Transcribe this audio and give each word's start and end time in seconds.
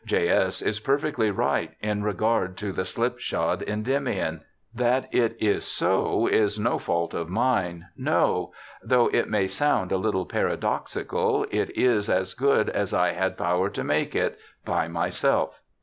J. 0.03 0.29
S. 0.29 0.63
is 0.63 0.79
perfectly 0.79 1.29
right 1.29 1.75
in 1.79 2.01
regard 2.01 2.57
to 2.57 2.71
the 2.71 2.85
slipshod 2.85 3.61
Endymion. 3.61 4.41
That 4.73 5.13
it 5.13 5.37
is 5.39 5.63
so 5.63 6.25
is 6.25 6.57
no 6.57 6.79
fault 6.79 7.13
of 7.13 7.29
mine. 7.29 7.85
No!— 7.95 8.51
though 8.91 9.09
it 9.13 9.29
may 9.29 9.45
sound 9.45 9.91
a 9.91 9.97
little 9.97 10.25
paradoxical, 10.25 11.45
it 11.51 11.69
is 11.77 12.09
as 12.09 12.33
good 12.33 12.67
as 12.71 12.95
I 12.95 13.11
had 13.11 13.37
power 13.37 13.69
to 13.69 13.83
make 13.83 14.15
it— 14.15 14.39
by 14.65 14.87
myself.' 14.87 15.61